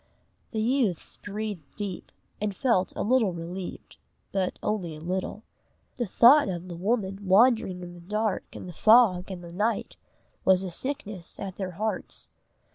The 0.49 0.61
youths 0.61 1.17
breathed 1.17 1.75
deep, 1.75 2.11
and 2.41 2.55
felt 2.55 2.91
a 2.95 3.03
little 3.03 3.33
relieved, 3.33 3.97
but 4.31 4.57
only 4.63 4.95
a 4.95 4.99
little. 4.99 5.43
The 5.97 6.07
thought 6.07 6.49
of 6.49 6.69
the 6.69 6.75
woman 6.75 7.19
wandering 7.27 7.83
in 7.83 7.93
the 7.93 7.99
dark 8.01 8.45
and 8.55 8.67
the 8.67 8.73
fog 8.73 9.29
and 9.29 9.43
the 9.43 9.53
night, 9.53 9.97
was 10.43 10.63
a 10.63 10.71
sickness 10.71 11.39
at 11.39 11.57
their 11.57 11.73
hearts. 11.73 12.29